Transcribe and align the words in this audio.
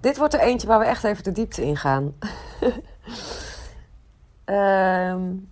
Dit 0.00 0.16
wordt 0.16 0.34
er 0.34 0.40
eentje 0.40 0.66
waar 0.66 0.78
we 0.78 0.84
echt 0.84 1.04
even 1.04 1.24
de 1.24 1.32
diepte 1.32 1.62
in 1.66 1.76
gaan. 1.76 2.14
um, 4.44 5.48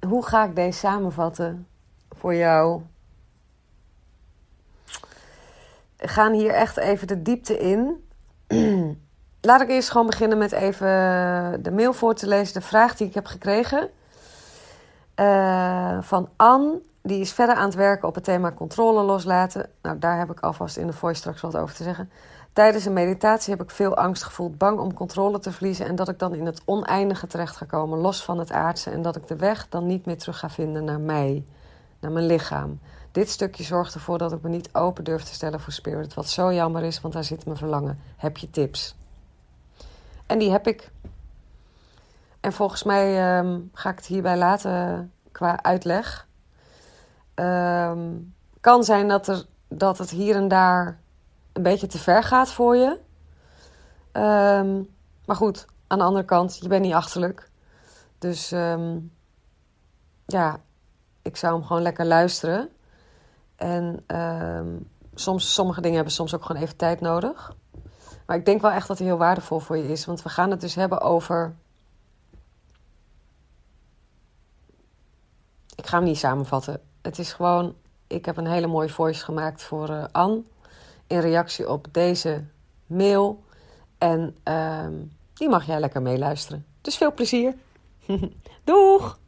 hoe 0.08 0.26
ga 0.26 0.44
ik 0.44 0.54
deze 0.54 0.78
samenvatten 0.78 1.66
voor 2.10 2.34
jou? 2.34 2.82
We 5.96 6.08
gaan 6.08 6.32
hier 6.32 6.50
echt 6.50 6.76
even 6.76 7.06
de 7.06 7.22
diepte 7.22 7.58
in. 7.58 8.08
Laat 9.40 9.60
ik 9.60 9.68
eerst 9.68 9.90
gewoon 9.90 10.06
beginnen 10.06 10.38
met 10.38 10.52
even 10.52 10.88
de 11.62 11.70
mail 11.72 11.92
voor 11.92 12.14
te 12.14 12.26
lezen, 12.26 12.54
de 12.54 12.66
vraag 12.66 12.96
die 12.96 13.06
ik 13.06 13.14
heb 13.14 13.26
gekregen. 13.26 13.90
Uh, 15.16 16.02
van 16.02 16.28
Anne, 16.36 16.80
die 17.08 17.20
is 17.20 17.32
verder 17.32 17.54
aan 17.56 17.64
het 17.64 17.74
werken 17.74 18.08
op 18.08 18.14
het 18.14 18.24
thema 18.24 18.52
controle 18.52 19.02
loslaten. 19.02 19.70
Nou, 19.82 19.98
daar 19.98 20.18
heb 20.18 20.30
ik 20.30 20.40
alvast 20.40 20.76
in 20.76 20.86
de 20.86 20.92
voice 20.92 21.18
straks 21.18 21.40
wat 21.40 21.56
over 21.56 21.74
te 21.74 21.82
zeggen. 21.82 22.10
Tijdens 22.52 22.84
een 22.84 22.92
meditatie 22.92 23.52
heb 23.52 23.62
ik 23.62 23.70
veel 23.70 23.96
angst 23.96 24.22
gevoeld, 24.22 24.58
bang 24.58 24.78
om 24.78 24.94
controle 24.94 25.38
te 25.38 25.52
verliezen 25.52 25.86
en 25.86 25.96
dat 25.96 26.08
ik 26.08 26.18
dan 26.18 26.34
in 26.34 26.46
het 26.46 26.62
oneindige 26.64 27.26
terecht 27.26 27.56
ga 27.56 27.66
komen, 27.66 27.98
los 27.98 28.24
van 28.24 28.38
het 28.38 28.52
aardse 28.52 28.90
en 28.90 29.02
dat 29.02 29.16
ik 29.16 29.26
de 29.26 29.36
weg 29.36 29.68
dan 29.68 29.86
niet 29.86 30.06
meer 30.06 30.18
terug 30.18 30.38
ga 30.38 30.50
vinden 30.50 30.84
naar 30.84 31.00
mij, 31.00 31.44
naar 32.00 32.10
mijn 32.10 32.26
lichaam. 32.26 32.80
Dit 33.12 33.30
stukje 33.30 33.64
zorgt 33.64 33.94
ervoor 33.94 34.18
dat 34.18 34.32
ik 34.32 34.42
me 34.42 34.48
niet 34.48 34.74
open 34.74 35.04
durf 35.04 35.22
te 35.22 35.34
stellen 35.34 35.60
voor 35.60 35.72
spirit, 35.72 36.14
wat 36.14 36.28
zo 36.28 36.52
jammer 36.52 36.82
is, 36.82 37.00
want 37.00 37.14
daar 37.14 37.24
zit 37.24 37.44
mijn 37.44 37.56
verlangen. 37.56 37.98
Heb 38.16 38.36
je 38.36 38.50
tips? 38.50 38.96
En 40.26 40.38
die 40.38 40.50
heb 40.50 40.66
ik. 40.66 40.90
En 42.40 42.52
volgens 42.52 42.82
mij 42.82 43.38
um, 43.38 43.70
ga 43.72 43.90
ik 43.90 43.96
het 43.96 44.06
hierbij 44.06 44.36
laten 44.36 45.12
qua 45.32 45.62
uitleg. 45.62 46.27
Um, 47.40 48.34
kan 48.60 48.84
zijn 48.84 49.08
dat, 49.08 49.28
er, 49.28 49.46
dat 49.68 49.98
het 49.98 50.10
hier 50.10 50.36
en 50.36 50.48
daar 50.48 51.00
een 51.52 51.62
beetje 51.62 51.86
te 51.86 51.98
ver 51.98 52.22
gaat 52.22 52.52
voor 52.52 52.76
je. 52.76 52.98
Um, 54.12 54.88
maar 55.26 55.36
goed, 55.36 55.66
aan 55.86 55.98
de 55.98 56.04
andere 56.04 56.24
kant, 56.24 56.58
je 56.60 56.68
bent 56.68 56.82
niet 56.82 56.94
achterlijk. 56.94 57.50
Dus 58.18 58.52
um, 58.52 59.12
ja, 60.26 60.60
ik 61.22 61.36
zou 61.36 61.54
hem 61.54 61.64
gewoon 61.64 61.82
lekker 61.82 62.06
luisteren. 62.06 62.68
En 63.56 64.04
soms, 65.14 65.54
sommige 65.54 65.80
dingen 65.80 65.96
hebben 65.96 66.14
soms 66.14 66.34
ook 66.34 66.44
gewoon 66.44 66.62
even 66.62 66.76
tijd 66.76 67.00
nodig. 67.00 67.54
Maar 68.26 68.36
ik 68.36 68.44
denk 68.44 68.60
wel 68.60 68.70
echt 68.70 68.88
dat 68.88 68.98
hij 68.98 69.06
heel 69.06 69.16
waardevol 69.16 69.58
voor 69.58 69.76
je 69.76 69.88
is. 69.88 70.04
Want 70.04 70.22
we 70.22 70.28
gaan 70.28 70.50
het 70.50 70.60
dus 70.60 70.74
hebben 70.74 71.00
over. 71.00 71.54
Ik 75.74 75.86
ga 75.86 75.96
hem 75.96 76.06
niet 76.06 76.18
samenvatten. 76.18 76.80
Het 77.08 77.18
is 77.18 77.32
gewoon. 77.32 77.74
Ik 78.06 78.24
heb 78.24 78.36
een 78.36 78.46
hele 78.46 78.66
mooie 78.66 78.88
voice 78.88 79.24
gemaakt 79.24 79.62
voor 79.62 79.90
uh, 79.90 80.04
Anne. 80.12 80.42
In 81.06 81.18
reactie 81.18 81.70
op 81.70 81.86
deze 81.92 82.44
mail. 82.86 83.44
En 83.98 84.36
uh, 84.48 84.86
die 85.34 85.48
mag 85.48 85.66
jij 85.66 85.80
lekker 85.80 86.02
meeluisteren. 86.02 86.64
Dus 86.80 86.96
veel 86.96 87.12
plezier. 87.12 87.54
Doeg! 88.64 89.18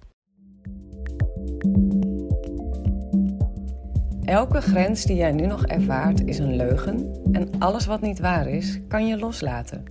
Elke 4.25 4.61
grens 4.61 5.05
die 5.05 5.17
jij 5.17 5.33
nu 5.33 5.47
nog 5.47 5.67
ervaart 5.67 6.27
is 6.27 6.39
een 6.39 6.57
leugen 6.57 7.21
en 7.33 7.51
alles 7.59 7.87
wat 7.87 8.01
niet 8.01 8.19
waar 8.19 8.49
is, 8.49 8.81
kan 8.89 9.07
je 9.07 9.19
loslaten. 9.19 9.85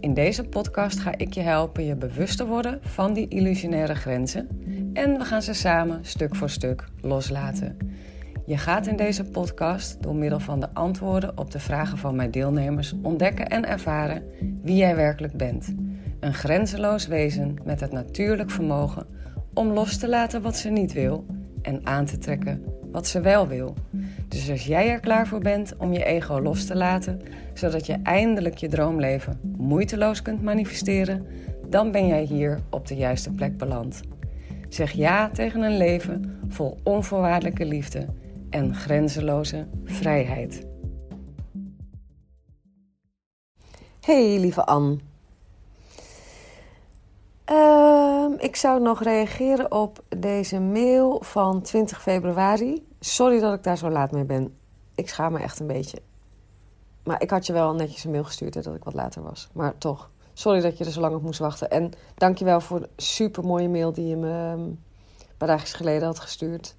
In 0.00 0.14
deze 0.14 0.44
podcast 0.44 0.98
ga 0.98 1.16
ik 1.16 1.34
je 1.34 1.40
helpen 1.40 1.84
je 1.84 1.96
bewust 1.96 2.36
te 2.36 2.46
worden 2.46 2.78
van 2.82 3.12
die 3.12 3.28
illusionaire 3.28 3.94
grenzen 3.94 4.53
en 4.94 5.18
we 5.18 5.24
gaan 5.24 5.42
ze 5.42 5.52
samen 5.52 5.98
stuk 6.02 6.36
voor 6.36 6.50
stuk 6.50 6.84
loslaten. 7.00 7.76
Je 8.46 8.56
gaat 8.56 8.86
in 8.86 8.96
deze 8.96 9.24
podcast 9.24 10.02
door 10.02 10.14
middel 10.14 10.40
van 10.40 10.60
de 10.60 10.68
antwoorden 10.72 11.38
op 11.38 11.50
de 11.50 11.58
vragen 11.58 11.98
van 11.98 12.16
mijn 12.16 12.30
deelnemers 12.30 12.94
ontdekken 13.02 13.48
en 13.48 13.68
ervaren 13.68 14.22
wie 14.62 14.76
jij 14.76 14.96
werkelijk 14.96 15.36
bent. 15.36 15.74
Een 16.20 16.34
grenzeloos 16.34 17.06
wezen 17.06 17.56
met 17.64 17.80
het 17.80 17.92
natuurlijk 17.92 18.50
vermogen 18.50 19.06
om 19.54 19.72
los 19.72 19.96
te 19.96 20.08
laten 20.08 20.42
wat 20.42 20.56
ze 20.56 20.68
niet 20.68 20.92
wil 20.92 21.26
en 21.62 21.86
aan 21.86 22.04
te 22.04 22.18
trekken 22.18 22.64
wat 22.94 23.06
ze 23.06 23.20
wel 23.20 23.48
wil. 23.48 23.74
Dus 24.28 24.50
als 24.50 24.66
jij 24.66 24.90
er 24.90 25.00
klaar 25.00 25.26
voor 25.26 25.40
bent 25.40 25.76
om 25.76 25.92
je 25.92 26.04
ego 26.04 26.40
los 26.40 26.66
te 26.66 26.76
laten, 26.76 27.20
zodat 27.54 27.86
je 27.86 27.98
eindelijk 28.02 28.56
je 28.56 28.68
droomleven 28.68 29.40
moeiteloos 29.56 30.22
kunt 30.22 30.42
manifesteren, 30.42 31.26
dan 31.68 31.90
ben 31.90 32.06
jij 32.06 32.22
hier 32.22 32.60
op 32.70 32.86
de 32.86 32.96
juiste 32.96 33.30
plek 33.30 33.56
beland. 33.56 34.00
Zeg 34.74 34.92
ja 34.92 35.30
tegen 35.30 35.62
een 35.62 35.76
leven 35.76 36.40
vol 36.48 36.78
onvoorwaardelijke 36.82 37.64
liefde 37.64 38.06
en 38.50 38.74
grenzeloze 38.74 39.68
vrijheid. 39.84 40.66
Hey 44.00 44.38
lieve 44.38 44.64
Anne. 44.66 44.98
Uh, 47.50 48.26
ik 48.38 48.56
zou 48.56 48.80
nog 48.80 49.02
reageren 49.02 49.72
op 49.72 50.02
deze 50.08 50.60
mail 50.60 51.22
van 51.22 51.62
20 51.62 52.02
februari. 52.02 52.86
Sorry 53.00 53.40
dat 53.40 53.54
ik 53.54 53.62
daar 53.62 53.78
zo 53.78 53.90
laat 53.90 54.12
mee 54.12 54.24
ben. 54.24 54.56
Ik 54.94 55.08
schaam 55.08 55.32
me 55.32 55.38
echt 55.38 55.60
een 55.60 55.66
beetje. 55.66 55.98
Maar 57.04 57.22
ik 57.22 57.30
had 57.30 57.46
je 57.46 57.52
wel 57.52 57.74
netjes 57.74 58.04
een 58.04 58.10
mail 58.10 58.24
gestuurd 58.24 58.54
hè, 58.54 58.60
dat 58.60 58.74
ik 58.74 58.84
wat 58.84 58.94
later 58.94 59.22
was. 59.22 59.48
Maar 59.52 59.78
toch, 59.78 60.10
sorry 60.34 60.60
dat 60.60 60.78
je 60.78 60.84
er 60.84 60.90
zo 60.90 61.00
lang 61.00 61.14
op 61.14 61.22
moest 61.22 61.38
wachten. 61.38 61.70
En 61.70 61.92
dankjewel 62.14 62.60
voor 62.60 62.80
de 62.80 62.88
super 62.96 63.44
mooie 63.44 63.68
mail 63.68 63.92
die 63.92 64.06
je 64.06 64.16
me 64.16 64.30
ehm, 64.30 64.60
een 64.60 64.78
paar 65.36 65.48
dagen 65.48 65.68
geleden 65.68 66.06
had 66.06 66.20
gestuurd. 66.20 66.76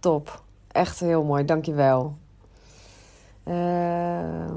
Top. 0.00 0.42
Echt 0.68 1.00
heel 1.00 1.24
mooi, 1.24 1.44
dankjewel. 1.44 2.16
Uh, 3.44 4.50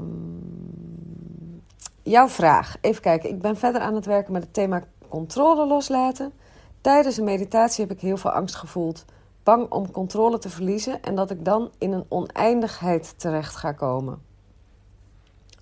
jouw 2.02 2.28
vraag. 2.28 2.76
Even 2.80 3.02
kijken. 3.02 3.30
Ik 3.30 3.40
ben 3.40 3.56
verder 3.56 3.80
aan 3.80 3.94
het 3.94 4.06
werken 4.06 4.32
met 4.32 4.42
het 4.42 4.54
thema 4.54 4.82
controle 5.08 5.66
loslaten. 5.66 6.32
Tijdens 6.80 7.16
een 7.16 7.24
meditatie 7.24 7.84
heb 7.86 7.96
ik 7.96 8.00
heel 8.00 8.16
veel 8.16 8.30
angst 8.30 8.54
gevoeld. 8.54 9.04
Bang 9.42 9.70
om 9.70 9.90
controle 9.90 10.38
te 10.38 10.48
verliezen 10.48 11.02
en 11.02 11.14
dat 11.14 11.30
ik 11.30 11.44
dan 11.44 11.70
in 11.78 11.92
een 11.92 12.06
oneindigheid 12.08 13.18
terecht 13.18 13.56
ga 13.56 13.72
komen. 13.72 14.22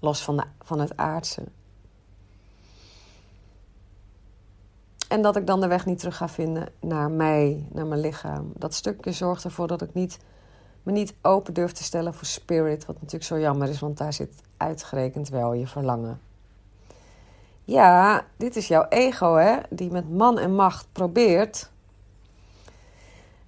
Los 0.00 0.24
van, 0.24 0.36
de, 0.36 0.44
van 0.60 0.80
het 0.80 0.96
aardse. 0.96 1.42
En 5.14 5.22
dat 5.22 5.36
ik 5.36 5.46
dan 5.46 5.60
de 5.60 5.66
weg 5.66 5.86
niet 5.86 5.98
terug 5.98 6.16
ga 6.16 6.28
vinden 6.28 6.68
naar 6.80 7.10
mij, 7.10 7.66
naar 7.72 7.86
mijn 7.86 8.00
lichaam. 8.00 8.52
Dat 8.56 8.74
stukje 8.74 9.12
zorgt 9.12 9.44
ervoor 9.44 9.66
dat 9.66 9.82
ik 9.82 9.94
niet, 9.94 10.18
me 10.82 10.92
niet 10.92 11.14
open 11.22 11.54
durf 11.54 11.72
te 11.72 11.82
stellen 11.82 12.14
voor 12.14 12.26
spirit. 12.26 12.86
Wat 12.86 12.94
natuurlijk 12.94 13.24
zo 13.24 13.38
jammer 13.38 13.68
is, 13.68 13.80
want 13.80 13.98
daar 13.98 14.12
zit 14.12 14.42
uitgerekend 14.56 15.28
wel 15.28 15.52
je 15.52 15.66
verlangen. 15.66 16.20
Ja, 17.64 18.24
dit 18.36 18.56
is 18.56 18.68
jouw 18.68 18.86
ego, 18.88 19.34
hè? 19.34 19.56
Die 19.70 19.90
met 19.90 20.10
man 20.10 20.38
en 20.38 20.54
macht 20.54 20.86
probeert 20.92 21.70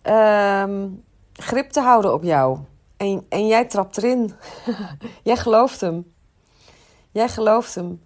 um, 0.02 1.04
grip 1.32 1.70
te 1.70 1.80
houden 1.80 2.12
op 2.12 2.22
jou. 2.22 2.58
En, 2.96 3.26
en 3.28 3.46
jij 3.46 3.64
trapt 3.64 3.96
erin. 3.96 4.32
jij 5.22 5.36
gelooft 5.36 5.80
hem. 5.80 6.12
Jij 7.10 7.28
gelooft 7.28 7.74
hem. 7.74 8.00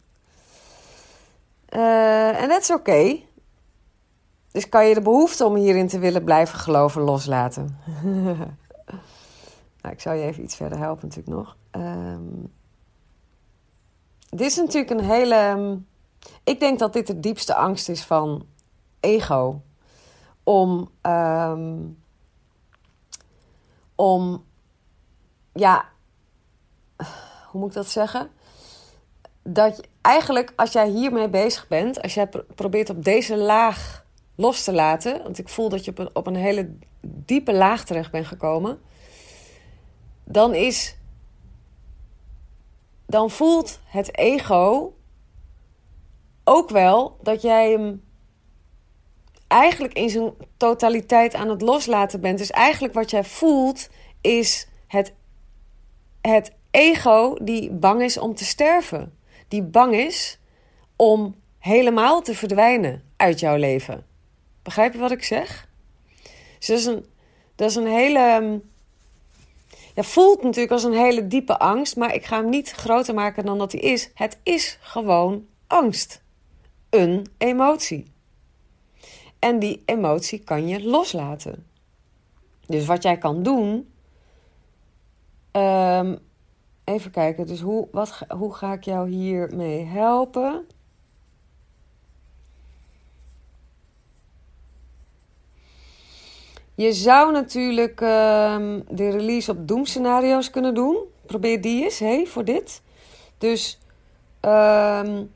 Uh, 1.77 2.43
en 2.43 2.49
dat 2.49 2.61
is 2.61 2.71
oké. 2.71 3.29
Dus 4.53 4.69
kan 4.69 4.87
je 4.87 4.95
de 4.95 5.01
behoefte 5.01 5.45
om 5.45 5.55
hierin 5.55 5.89
te 5.89 5.99
willen 5.99 6.25
blijven 6.25 6.59
geloven 6.59 7.03
loslaten. 7.03 7.79
nou, 9.81 9.95
ik 9.95 10.01
zal 10.01 10.13
je 10.13 10.25
even 10.25 10.43
iets 10.43 10.57
verder 10.57 10.79
helpen 10.79 11.09
natuurlijk 11.09 11.37
nog. 11.37 11.57
Um, 11.71 12.53
dit 14.31 14.41
is 14.41 14.57
natuurlijk 14.57 14.91
een 14.91 15.05
hele. 15.05 15.35
Ehm, 15.35 15.77
ik 16.45 16.61
denk 16.61 16.79
dat 16.79 16.93
dit 16.93 17.07
de 17.07 17.21
diepste 17.21 17.55
angst 17.55 17.89
is 17.89 18.05
van 18.05 18.47
ego. 19.01 19.63
Om. 20.45 20.91
Ehm, 21.01 21.79
om. 23.95 24.45
Ja. 25.53 25.85
Hoe 27.51 27.61
moet 27.61 27.69
ik 27.69 27.75
dat 27.75 27.89
zeggen? 27.89 28.31
Dat 29.43 29.77
je, 29.77 29.83
eigenlijk, 30.01 30.53
als 30.57 30.73
jij 30.73 30.89
hiermee 30.89 31.29
bezig 31.29 31.69
bent, 31.69 32.03
als 32.03 32.15
jij 32.15 32.29
probeert 32.55 32.91
op 32.91 33.05
deze 33.05 33.37
laag 33.37 34.05
los 34.41 34.65
te 34.65 34.73
laten, 34.73 35.23
want 35.23 35.39
ik 35.39 35.49
voel 35.49 35.69
dat 35.69 35.85
je 35.85 35.91
op 35.91 35.99
een, 35.99 36.11
op 36.13 36.27
een 36.27 36.37
hele 36.37 36.71
diepe 37.01 37.53
laag 37.53 37.85
terecht 37.85 38.11
bent 38.11 38.27
gekomen, 38.27 38.81
dan 40.25 40.55
is. 40.55 40.99
Dan 43.07 43.31
voelt 43.31 43.81
het 43.85 44.17
ego 44.19 44.95
ook 46.45 46.71
wel 46.71 47.17
dat 47.23 47.43
jij 47.43 47.71
hem 47.71 48.03
eigenlijk 49.47 49.93
in 49.93 50.11
zijn 50.11 50.33
totaliteit 50.57 51.35
aan 51.35 51.49
het 51.49 51.63
loslaten 51.63 52.21
bent. 52.21 52.39
Dus 52.39 52.51
eigenlijk 52.51 52.95
wat 52.95 53.11
jij 53.11 53.25
voelt 53.25 53.89
is 54.21 54.69
het, 54.87 55.15
het 56.21 56.53
ego 56.71 57.37
die 57.43 57.71
bang 57.71 58.03
is 58.03 58.19
om 58.19 58.35
te 58.35 58.45
sterven. 58.45 59.19
Die 59.49 59.63
bang 59.63 59.95
is 59.95 60.39
om 60.97 61.35
helemaal 61.59 62.23
te 62.23 62.35
verdwijnen 62.35 63.03
uit 63.17 63.41
jouw 63.41 63.57
leven. 63.57 64.10
Begrijp 64.63 64.93
je 64.93 64.99
wat 64.99 65.11
ik 65.11 65.23
zeg? 65.23 65.69
Dus 66.59 66.67
dat 66.67 66.79
is 66.79 66.85
een, 66.85 67.07
dat 67.55 67.71
is 67.71 67.77
een 67.77 67.87
hele. 67.87 68.61
Ja, 69.95 70.03
voelt 70.03 70.43
natuurlijk 70.43 70.73
als 70.73 70.85
een 70.85 70.93
hele 70.93 71.27
diepe 71.27 71.59
angst, 71.59 71.97
maar 71.97 72.15
ik 72.15 72.25
ga 72.25 72.37
hem 72.37 72.49
niet 72.49 72.71
groter 72.71 73.15
maken 73.15 73.45
dan 73.45 73.59
dat 73.59 73.73
hij 73.73 73.81
is. 73.81 74.11
Het 74.15 74.39
is 74.43 74.79
gewoon 74.81 75.47
angst. 75.67 76.23
Een 76.91 77.27
emotie. 77.39 78.13
En 79.39 79.59
die 79.59 79.83
emotie 79.87 80.45
kan 80.45 80.69
je 80.69 80.85
loslaten. 80.85 81.67
Dus 82.67 82.87
wat 82.87 83.03
jij 83.03 83.19
kan 83.19 83.43
doen. 83.43 83.93
Um, 85.53 86.19
even 86.85 87.11
kijken, 87.11 87.47
dus 87.47 87.61
hoe, 87.61 87.89
wat, 87.93 88.19
hoe 88.29 88.55
ga 88.55 88.73
ik 88.73 88.85
jou 88.85 89.09
hiermee 89.09 89.85
helpen? 89.85 90.67
Je 96.81 96.93
zou 96.93 97.33
natuurlijk 97.33 98.01
um, 98.01 98.85
de 98.89 99.11
release 99.11 99.51
op 99.51 99.69
doemscenario's 99.69 100.51
kunnen 100.51 100.75
doen. 100.75 100.97
Probeer 101.27 101.61
die 101.61 101.85
eens, 101.85 101.99
hey, 101.99 102.27
voor 102.27 102.45
dit. 102.45 102.83
Dus 103.39 103.79
um, 104.41 105.33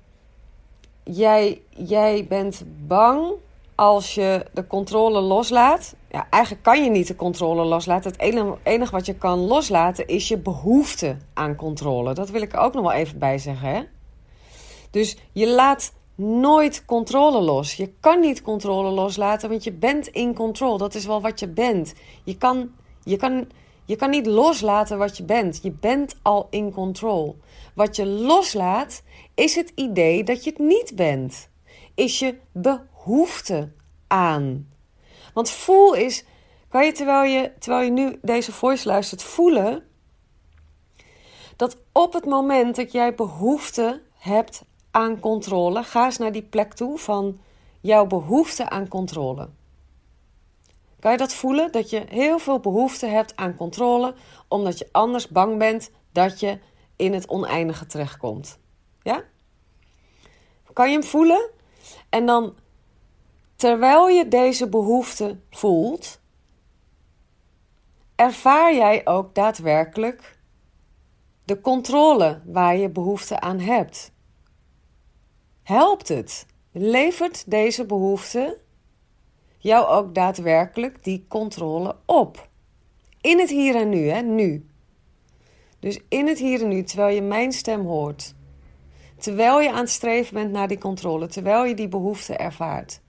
jij, 1.02 1.61
jij 1.69 2.26
bent 2.29 2.64
bang 2.87 3.32
als 3.75 4.14
je 4.14 4.46
de 4.52 4.67
controle 4.67 5.20
loslaat. 5.20 5.94
Ja, 6.11 6.26
eigenlijk 6.31 6.64
kan 6.64 6.85
je 6.85 6.91
niet 6.91 7.06
de 7.06 7.17
controle 7.17 7.64
loslaten. 7.64 8.11
Het 8.11 8.20
enige, 8.20 8.56
enige 8.62 8.93
wat 8.93 9.06
je 9.06 9.14
kan 9.14 9.38
loslaten 9.38 10.06
is 10.06 10.29
je 10.29 10.38
behoefte 10.38 11.17
aan 11.35 11.56
controle. 11.56 12.14
Dat 12.14 12.31
wil 12.31 12.43
ik 12.43 12.52
er 12.52 12.58
ook 12.58 12.75
nog 12.75 12.82
wel 12.82 12.93
even 12.93 13.19
bij 13.19 13.38
zeggen. 13.38 13.69
Hè? 13.69 13.82
Dus 14.90 15.17
je 15.32 15.49
laat 15.49 15.93
nooit 16.14 16.84
controle 16.84 17.40
los. 17.40 17.75
Je 17.75 17.93
kan 18.00 18.20
niet 18.20 18.43
controle 18.43 18.90
loslaten, 18.90 19.49
want 19.49 19.64
je 19.64 19.72
bent 19.72 20.06
in 20.06 20.34
control. 20.34 20.78
Dat 20.78 20.94
is 20.94 21.06
wel 21.06 21.20
wat 21.20 21.40
je 21.40 21.49
bent. 21.49 21.94
Je 22.25 22.37
kan, 22.37 22.70
je 23.02 23.16
kan, 23.16 23.49
je 23.84 23.96
kan 23.96 24.11
niet 24.11 24.26
loslaten 24.26 24.99
wat 24.99 25.16
je 25.16 25.25
bent. 25.25 25.62
Je 25.62 25.70
bent 25.70 26.16
al 26.22 26.46
in 26.50 26.72
control. 26.72 27.38
Wat 27.75 27.96
je 27.96 28.06
loslaat 28.06 29.02
is 29.34 29.55
het 29.55 29.72
idee 29.75 30.25
dat 30.25 30.44
je 30.44 30.50
het 30.50 30.58
niet 30.58 30.93
bent. 30.94 31.49
Is 31.94 32.19
je 32.19 32.38
behoefte 32.52 33.72
aan. 34.06 34.69
Want 35.34 35.50
voel 35.50 35.94
is, 35.94 36.25
kan 36.69 36.84
je 36.84 36.93
terwijl 36.93 37.32
je, 37.32 37.52
terwijl 37.58 37.84
je 37.84 37.90
nu 37.90 38.19
deze 38.22 38.52
voice 38.52 38.88
luistert, 38.88 39.22
voelen 39.22 39.87
dat 41.56 41.76
op 41.93 42.12
het 42.12 42.25
moment 42.25 42.76
dat 42.76 42.93
jij 42.93 43.14
behoefte 43.14 44.02
hebt 44.19 44.64
aan 44.94 45.20
controle. 45.20 45.82
Ga 45.82 46.05
eens 46.05 46.19
naar 46.19 46.32
die 46.32 46.43
plek 46.43 46.75
toe 46.75 46.99
van 46.99 47.41
jouw 47.81 48.06
behoefte 48.06 48.70
aan 48.70 48.88
controle. 48.88 49.49
Kan 51.00 51.12
je 51.12 51.19
dat 51.19 51.32
voelen? 51.32 51.73
Dat 51.73 51.91
je 51.91 52.05
heel 52.08 52.38
veel 52.38 52.61
behoefte 52.61 53.06
hebt 53.06 53.37
aan 53.37 53.56
controle, 53.56 54.14
omdat 54.49 54.79
je 54.79 54.88
anders 54.93 55.29
bang 55.29 55.58
bent 55.58 55.91
dat 56.12 56.41
je 56.41 56.58
in 56.96 57.12
het 57.12 57.29
oneindige 57.29 57.87
terechtkomt. 57.87 58.58
Ja? 59.02 59.25
Kan 60.73 60.87
je 60.87 60.93
hem 60.93 61.05
voelen? 61.05 61.50
En 62.08 62.26
dan, 62.26 62.55
terwijl 63.56 64.08
je 64.08 64.29
deze 64.29 64.69
behoefte 64.69 65.38
voelt, 65.50 66.20
ervaar 68.14 68.75
jij 68.75 69.06
ook 69.06 69.35
daadwerkelijk 69.35 70.38
de 71.44 71.61
controle 71.61 72.40
waar 72.44 72.76
je 72.76 72.90
behoefte 72.90 73.40
aan 73.40 73.58
hebt. 73.58 74.12
Helpt 75.64 76.08
het? 76.08 76.46
Levert 76.72 77.50
deze 77.50 77.87
behoefte 77.87 78.61
jou 79.58 79.87
ook 79.87 80.14
daadwerkelijk 80.14 81.05
die 81.05 81.25
controle 81.28 81.96
op? 82.06 82.49
In 83.20 83.38
het 83.38 83.50
hier 83.50 83.75
en 83.76 83.88
nu, 83.88 84.08
hè? 84.08 84.20
Nu. 84.20 84.66
Dus 85.78 86.00
in 86.08 86.26
het 86.26 86.38
hier 86.38 86.62
en 86.62 86.69
nu, 86.69 86.82
terwijl 86.82 87.14
je 87.14 87.22
mijn 87.22 87.52
stem 87.52 87.87
hoort. 87.87 88.34
Terwijl 89.16 89.61
je 89.61 89.70
aan 89.70 89.76
het 89.76 89.90
streven 89.90 90.34
bent 90.34 90.52
naar 90.52 90.69
die 90.69 90.78
controle, 90.78 91.26
terwijl 91.26 91.64
je 91.64 91.75
die 91.75 91.88
behoefte 91.88 92.37
ervaart. 92.37 93.00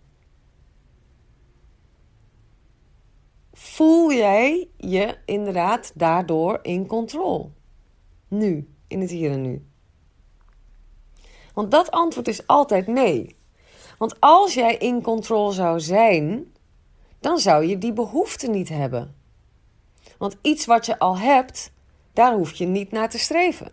Voel 3.54 4.14
jij 4.14 4.70
je 4.78 5.18
inderdaad 5.26 5.92
daardoor 5.96 6.60
in 6.62 6.88
controle? 6.88 7.50
Nu, 8.28 8.70
in 8.88 9.02
het 9.02 9.10
hier 9.10 9.32
en 9.32 9.42
nu. 9.42 9.66
Want 11.56 11.72
dat 11.72 11.92
antwoord 11.92 12.28
is 12.28 12.48
altijd 12.48 12.88
nee. 12.88 13.36
Want 13.98 14.20
als 14.20 14.54
jij 14.54 14.76
in 14.76 15.02
controle 15.02 15.52
zou 15.52 15.80
zijn, 15.80 16.54
dan 17.20 17.40
zou 17.40 17.66
je 17.66 17.78
die 17.78 17.94
behoefte 17.94 18.48
niet 18.48 18.70
hebben. 18.70 19.16
Want 20.18 20.38
iets 20.42 20.66
wat 20.66 20.86
je 20.86 21.00
al 21.00 21.18
hebt, 21.18 21.72
daar 22.14 22.34
hoef 22.34 22.54
je 22.54 22.66
niet 22.66 22.92
naar 22.92 23.10
te 23.10 23.20
streven. 23.20 23.72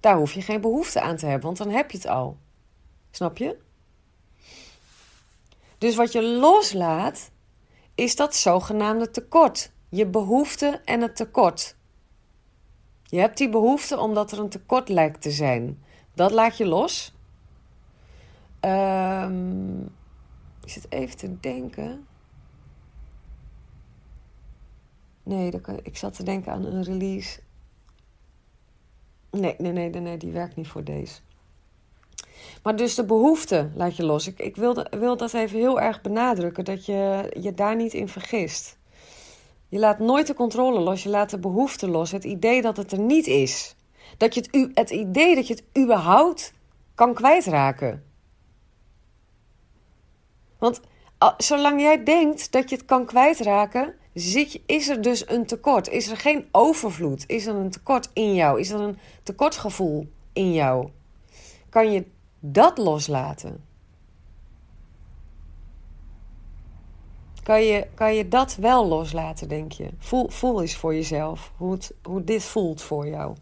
Daar 0.00 0.16
hoef 0.16 0.32
je 0.32 0.42
geen 0.42 0.60
behoefte 0.60 1.00
aan 1.00 1.16
te 1.16 1.26
hebben, 1.26 1.46
want 1.46 1.58
dan 1.58 1.70
heb 1.70 1.90
je 1.90 1.96
het 1.96 2.06
al. 2.06 2.36
Snap 3.10 3.36
je? 3.36 3.56
Dus 5.78 5.94
wat 5.94 6.12
je 6.12 6.22
loslaat, 6.22 7.30
is 7.94 8.16
dat 8.16 8.36
zogenaamde 8.36 9.10
tekort. 9.10 9.70
Je 9.88 10.06
behoefte 10.06 10.80
en 10.84 11.00
het 11.00 11.16
tekort. 11.16 11.76
Je 13.02 13.18
hebt 13.18 13.38
die 13.38 13.48
behoefte 13.48 13.98
omdat 13.98 14.32
er 14.32 14.38
een 14.38 14.48
tekort 14.48 14.88
lijkt 14.88 15.22
te 15.22 15.30
zijn. 15.30 15.83
Dat 16.14 16.30
laat 16.30 16.56
je 16.56 16.66
los. 16.66 17.14
Um, 18.60 19.82
ik 20.62 20.70
zit 20.70 20.86
even 20.88 21.16
te 21.16 21.40
denken. 21.40 22.06
Nee, 25.22 25.52
ik 25.82 25.96
zat 25.96 26.14
te 26.14 26.22
denken 26.22 26.52
aan 26.52 26.64
een 26.64 26.82
release. 26.82 27.40
Nee, 29.30 29.54
nee, 29.58 29.72
nee, 29.72 29.90
nee, 29.90 30.16
die 30.16 30.32
werkt 30.32 30.56
niet 30.56 30.68
voor 30.68 30.84
deze. 30.84 31.20
Maar 32.62 32.76
dus 32.76 32.94
de 32.94 33.04
behoefte 33.04 33.70
laat 33.74 33.96
je 33.96 34.04
los. 34.04 34.26
Ik, 34.26 34.38
ik 34.38 34.56
wil 34.90 35.16
dat 35.16 35.34
even 35.34 35.58
heel 35.58 35.80
erg 35.80 36.00
benadrukken, 36.00 36.64
dat 36.64 36.86
je 36.86 37.32
je 37.40 37.54
daar 37.54 37.76
niet 37.76 37.92
in 37.92 38.08
vergist. 38.08 38.78
Je 39.68 39.78
laat 39.78 39.98
nooit 39.98 40.26
de 40.26 40.34
controle 40.34 40.80
los, 40.80 41.02
je 41.02 41.08
laat 41.08 41.30
de 41.30 41.38
behoefte 41.38 41.88
los. 41.88 42.10
Het 42.10 42.24
idee 42.24 42.62
dat 42.62 42.76
het 42.76 42.92
er 42.92 42.98
niet 42.98 43.26
is. 43.26 43.73
Dat 44.16 44.34
je 44.34 44.40
het, 44.40 44.70
het 44.74 44.90
idee 44.90 45.34
dat 45.34 45.46
je 45.46 45.54
het 45.54 45.82
überhaupt 45.82 46.52
kan 46.94 47.14
kwijtraken. 47.14 48.04
Want 50.58 50.80
zolang 51.36 51.80
jij 51.80 52.04
denkt 52.04 52.52
dat 52.52 52.70
je 52.70 52.76
het 52.76 52.84
kan 52.84 53.04
kwijtraken, 53.06 53.94
is 54.66 54.88
er 54.88 55.02
dus 55.02 55.28
een 55.28 55.46
tekort. 55.46 55.88
Is 55.88 56.08
er 56.08 56.16
geen 56.16 56.48
overvloed? 56.50 57.24
Is 57.26 57.46
er 57.46 57.54
een 57.54 57.70
tekort 57.70 58.10
in 58.12 58.34
jou? 58.34 58.60
Is 58.60 58.70
er 58.70 58.80
een 58.80 58.98
tekortgevoel 59.22 60.08
in 60.32 60.52
jou? 60.52 60.88
Kan 61.68 61.92
je 61.92 62.04
dat 62.40 62.78
loslaten? 62.78 63.64
Kan 67.42 67.62
je, 67.62 67.86
kan 67.94 68.14
je 68.14 68.28
dat 68.28 68.56
wel 68.56 68.86
loslaten, 68.86 69.48
denk 69.48 69.72
je? 69.72 69.88
Voel, 69.98 70.28
voel 70.28 70.60
eens 70.60 70.76
voor 70.76 70.94
jezelf 70.94 71.52
hoe, 71.56 71.78
hoe 72.02 72.24
dit 72.24 72.44
voelt 72.44 72.82
voor 72.82 73.08
jou. 73.08 73.36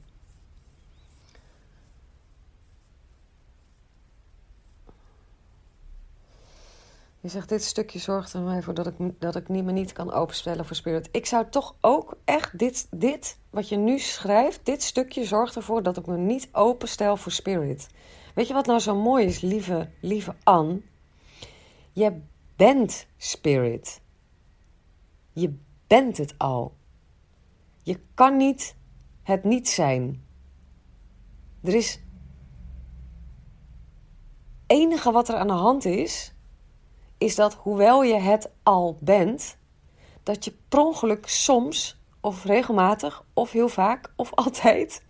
Je 7.23 7.29
zegt, 7.29 7.49
dit 7.49 7.63
stukje 7.63 7.99
zorgt 7.99 8.33
er 8.33 8.41
mij 8.41 8.63
voor 8.63 8.75
dat 8.75 8.87
ik, 8.87 8.95
dat 9.21 9.37
ik 9.37 9.49
niet, 9.49 9.65
me 9.65 9.73
niet 9.73 9.93
kan 9.93 10.13
openstellen 10.13 10.67
voor 10.67 10.77
spirit. 10.77 11.09
Ik 11.13 11.27
zou 11.27 11.49
toch 11.51 11.75
ook 11.81 12.17
echt 12.25 12.59
dit, 12.59 12.87
dit, 12.91 13.39
wat 13.51 13.69
je 13.69 13.77
nu 13.77 13.99
schrijft, 13.99 14.61
dit 14.67 14.83
stukje 14.83 15.25
zorgt 15.25 15.57
ervoor 15.57 15.83
dat 15.83 15.97
ik 15.97 16.07
me 16.07 16.17
niet 16.17 16.49
openstel 16.53 17.17
voor 17.17 17.33
spirit. 17.33 17.89
Weet 18.35 18.47
je 18.47 18.55
wat 18.55 18.67
nou 18.67 18.79
zo 18.79 18.97
mooi 18.97 19.27
is, 19.27 19.41
lieve, 19.41 19.91
lieve 20.01 20.35
Anne? 20.43 20.83
Je 21.93 22.21
bent 22.57 23.07
spirit. 23.17 24.01
Je 25.33 25.59
bent 25.87 26.17
het 26.17 26.35
al. 26.39 26.75
Je 27.83 28.01
kan 28.15 28.37
niet 28.37 28.77
het 29.23 29.45
niet 29.45 29.69
zijn. 29.69 30.25
Er 31.63 31.75
is. 31.75 32.01
enige 34.67 35.11
wat 35.11 35.29
er 35.29 35.35
aan 35.35 35.47
de 35.47 35.53
hand 35.53 35.85
is, 35.85 36.35
is 37.23 37.35
dat 37.35 37.55
hoewel 37.55 38.03
je 38.03 38.15
het 38.15 38.51
al 38.63 38.97
bent, 39.01 39.57
dat 40.23 40.45
je 40.45 40.53
per 40.69 40.79
ongeluk 40.79 41.29
soms, 41.29 41.97
of 42.21 42.45
regelmatig, 42.45 43.25
of 43.35 43.51
heel 43.51 43.69
vaak, 43.69 44.13
of 44.17 44.35
altijd, 44.45 45.03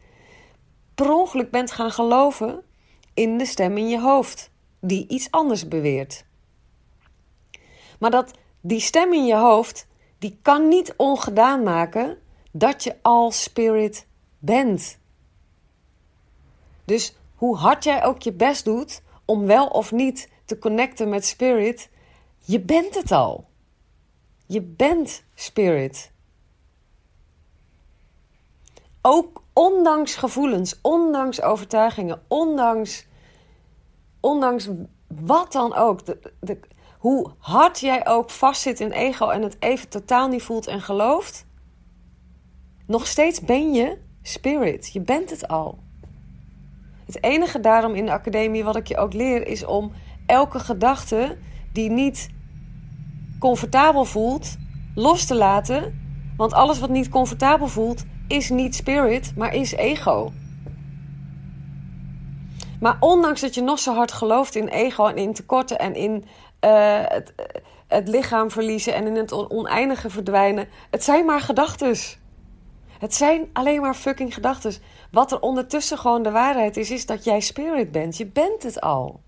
per 0.95 1.13
ongeluk 1.13 1.51
bent 1.51 1.71
gaan 1.71 1.91
geloven 1.91 2.63
in 3.15 3.39
de 3.39 3.47
stem 3.47 3.77
in 3.77 3.89
je 3.89 4.01
hoofd, 4.01 4.51
die 4.81 5.09
iets 5.09 5.31
anders 5.31 5.69
beweert. 5.69 6.25
Maar 7.99 8.11
dat 8.11 8.31
die 8.61 8.81
stem 8.81 9.13
in 9.13 9.27
je 9.27 9.37
hoofd, 9.37 9.87
die 10.19 10.39
kan 10.43 10.69
niet 10.69 10.95
ongedaan 10.97 11.63
maken 11.63 12.19
dat 12.51 12.85
je 12.85 12.97
al 13.03 13.31
spirit 13.31 14.07
bent. 14.39 14.99
Dus 16.85 17.15
hoe 17.35 17.57
hard 17.57 17.85
jij 17.85 18.05
ook 18.05 18.23
je 18.23 18.33
best 18.33 18.65
doet 18.65 19.03
om 19.25 19.47
wel 19.47 19.67
of 19.67 19.93
niet 19.93 20.29
te 20.45 20.59
connecten 20.59 21.09
met 21.09 21.25
spirit, 21.25 21.91
je 22.45 22.61
bent 22.61 22.95
het 22.95 23.13
al. 23.13 23.45
Je 24.47 24.63
bent 24.63 25.23
spirit. 25.35 26.13
Ook 29.03 29.43
ondanks 29.53 30.15
gevoelens, 30.15 30.79
ondanks 30.83 31.43
overtuigingen, 31.43 32.23
ondanks, 32.29 33.07
ondanks 34.21 34.69
wat 35.09 35.53
dan 35.53 35.75
ook. 35.75 36.07
De, 36.41 36.61
hoe 36.99 37.31
hard 37.39 37.81
jij 37.81 38.07
ook 38.07 38.31
vastzit 38.31 38.81
in 38.81 38.91
ego 38.91 39.29
en 39.29 39.43
het 39.43 39.57
even 39.59 39.89
totaal 39.89 40.29
niet 40.29 40.43
voelt 40.43 40.67
en 40.67 40.81
gelooft, 40.81 41.47
nog 42.87 43.07
steeds 43.07 43.41
ben 43.41 43.73
je 43.73 43.99
spirit. 44.23 44.93
Je 44.93 45.01
bent 45.01 45.31
het 45.31 45.49
al. 45.49 45.79
Het 47.07 47.23
enige 47.23 47.61
daarom 47.61 47.95
in 47.95 48.07
de 48.07 48.13
academie 48.13 48.65
wat 48.65 48.77
ik 48.77 48.87
je 48.87 48.97
ook 48.97 49.13
leer 49.13 49.47
is 49.47 49.65
om 49.65 49.93
elke 50.27 50.59
gedachte 50.59 51.39
die 51.73 51.91
niet 51.91 52.29
comfortabel 53.39 54.05
voelt, 54.05 54.57
los 54.95 55.25
te 55.25 55.35
laten. 55.35 56.01
Want 56.37 56.53
alles 56.53 56.79
wat 56.79 56.91
niet 56.91 57.09
comfortabel 57.09 57.69
voelt, 57.69 58.05
is 58.29 58.51
niet 58.51 58.75
spirit, 58.75 59.33
maar 59.37 59.55
is 59.55 59.73
ego. 59.73 60.33
Maar 62.81 62.97
ondanks 63.01 63.41
dat 63.41 63.55
je 63.55 63.63
nog 63.63 63.79
zo 63.79 63.95
hard 63.95 64.13
gelooft 64.13 64.55
in 64.55 64.69
ego 64.69 65.07
en 65.07 65.17
in 65.17 65.33
tekorten 65.33 65.79
en 65.79 65.95
in 65.95 66.25
uh, 66.65 67.01
het, 67.05 67.35
het 67.87 68.09
lichaam 68.09 68.51
verliezen 68.51 68.95
en 68.95 69.07
in 69.07 69.17
het 69.17 69.33
oneindige 69.33 70.11
verdwijnen, 70.11 70.69
het 70.91 71.05
zijn 71.05 71.27
maar 71.27 71.41
gedachten. 71.41 71.97
Het 72.99 73.15
zijn 73.15 73.49
alleen 73.53 73.81
maar 73.81 73.95
fucking 73.95 74.35
gedachten. 74.35 74.73
Wat 75.11 75.33
er 75.33 75.41
ondertussen 75.41 75.99
gewoon 75.99 76.23
de 76.23 76.31
waarheid 76.31 76.77
is, 76.77 76.91
is 76.91 77.07
dat 77.07 77.25
jij 77.25 77.41
spirit 77.41 77.93
bent. 77.93 78.17
Je 78.17 78.27
bent 78.27 78.63
het 78.63 78.81
al. 78.81 79.21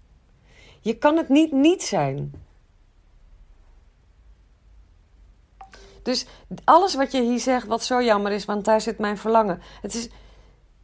Je 0.85 0.99
kan 0.99 1.17
het 1.17 1.29
niet 1.29 1.53
niet 1.53 1.83
zijn. 1.83 2.33
Dus 6.03 6.27
alles 6.65 6.95
wat 6.95 7.13
je 7.13 7.23
hier 7.23 7.39
zegt, 7.39 7.67
wat 7.67 7.85
zo 7.85 8.03
jammer 8.03 8.33
is, 8.33 8.45
want 8.45 8.65
daar 8.65 8.81
zit 8.81 8.99
mijn 8.99 9.19
verlangen. 9.19 9.63
Het 9.83 9.95
is, 9.95 10.09